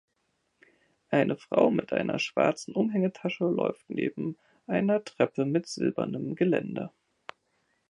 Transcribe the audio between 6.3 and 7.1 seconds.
Geländer.